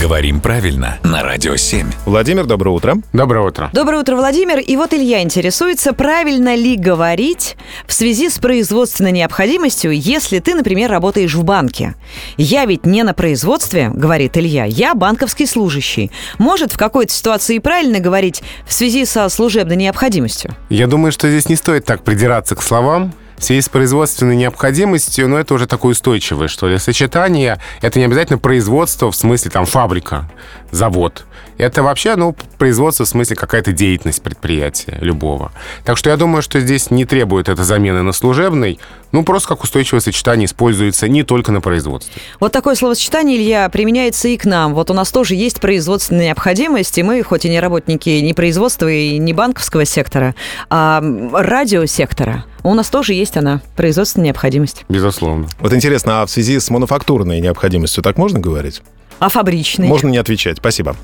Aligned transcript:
Говорим 0.00 0.40
правильно 0.40 0.98
на 1.04 1.22
Радио 1.22 1.56
7. 1.56 1.86
Владимир, 2.06 2.46
доброе 2.46 2.70
утро. 2.70 2.96
Доброе 3.12 3.46
утро. 3.46 3.68
Доброе 3.74 4.00
утро, 4.00 4.16
Владимир. 4.16 4.58
И 4.58 4.74
вот 4.76 4.94
Илья 4.94 5.22
интересуется, 5.22 5.92
правильно 5.92 6.54
ли 6.54 6.76
говорить 6.76 7.58
в 7.86 7.92
связи 7.92 8.30
с 8.30 8.38
производственной 8.38 9.12
необходимостью, 9.12 9.92
если 9.92 10.38
ты, 10.38 10.54
например, 10.54 10.90
работаешь 10.90 11.34
в 11.34 11.44
банке. 11.44 11.96
Я 12.38 12.64
ведь 12.64 12.86
не 12.86 13.02
на 13.02 13.12
производстве, 13.12 13.90
говорит 13.92 14.38
Илья, 14.38 14.64
я 14.64 14.94
банковский 14.94 15.44
служащий. 15.44 16.10
Может 16.38 16.72
в 16.72 16.78
какой-то 16.78 17.12
ситуации 17.12 17.56
и 17.56 17.60
правильно 17.60 18.00
говорить 18.00 18.42
в 18.66 18.72
связи 18.72 19.04
со 19.04 19.28
служебной 19.28 19.76
необходимостью? 19.76 20.56
Я 20.70 20.86
думаю, 20.86 21.12
что 21.12 21.28
здесь 21.28 21.50
не 21.50 21.56
стоит 21.56 21.84
так 21.84 22.04
придираться 22.04 22.56
к 22.56 22.62
словам. 22.62 23.12
В 23.40 23.44
связи 23.44 23.62
с 23.62 23.70
производственной 23.70 24.36
необходимостью, 24.36 25.26
но 25.26 25.38
это 25.38 25.54
уже 25.54 25.66
такое 25.66 25.92
устойчивое, 25.92 26.46
что 26.46 26.68
ли, 26.68 26.76
сочетание. 26.76 27.58
Это 27.80 27.98
не 27.98 28.04
обязательно 28.04 28.38
производство 28.38 29.10
в 29.10 29.16
смысле 29.16 29.50
там 29.50 29.64
фабрика, 29.64 30.28
завод. 30.72 31.24
Это 31.56 31.82
вообще, 31.82 32.16
ну, 32.16 32.36
производство 32.58 33.06
в 33.06 33.08
смысле 33.08 33.36
какая-то 33.36 33.72
деятельность 33.72 34.22
предприятия 34.22 34.98
любого. 35.00 35.52
Так 35.84 35.96
что 35.96 36.10
я 36.10 36.18
думаю, 36.18 36.42
что 36.42 36.60
здесь 36.60 36.90
не 36.90 37.06
требует 37.06 37.48
это 37.48 37.64
замены 37.64 38.02
на 38.02 38.12
служебный, 38.12 38.78
ну, 39.12 39.22
просто 39.24 39.48
как 39.48 39.62
устойчивое 39.62 40.00
сочетание 40.00 40.46
используется 40.46 41.08
не 41.08 41.22
только 41.22 41.52
на 41.52 41.60
производстве. 41.60 42.20
Вот 42.38 42.52
такое 42.52 42.74
словосочетание, 42.74 43.36
Илья, 43.36 43.68
применяется 43.68 44.28
и 44.28 44.36
к 44.36 44.44
нам. 44.44 44.74
Вот 44.74 44.90
у 44.90 44.94
нас 44.94 45.10
тоже 45.10 45.34
есть 45.34 45.60
производственная 45.60 46.26
необходимость, 46.26 46.98
и 46.98 47.02
мы, 47.02 47.22
хоть 47.22 47.44
и 47.44 47.48
не 47.48 47.60
работники 47.60 48.08
ни 48.10 48.32
производства 48.32 48.90
и 48.90 49.18
не 49.18 49.32
банковского 49.32 49.84
сектора, 49.84 50.34
а 50.68 51.02
радиосектора, 51.32 52.44
у 52.62 52.74
нас 52.74 52.88
тоже 52.88 53.14
есть 53.14 53.36
она, 53.36 53.62
производственная 53.76 54.26
необходимость. 54.28 54.84
Безусловно. 54.88 55.48
Вот 55.60 55.72
интересно, 55.72 56.22
а 56.22 56.26
в 56.26 56.30
связи 56.30 56.58
с 56.58 56.70
мануфактурной 56.70 57.40
необходимостью 57.40 58.02
так 58.02 58.16
можно 58.16 58.38
говорить? 58.38 58.82
А 59.18 59.28
фабричный? 59.28 59.86
Можно 59.86 60.08
не 60.08 60.18
отвечать, 60.18 60.56
спасибо. 60.58 60.96